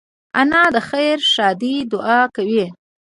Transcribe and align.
انا 0.39 0.63
د 0.75 0.77
خیر 0.89 1.17
ښادۍ 1.31 1.75
دعا 1.91 2.21
کوي 2.35 2.65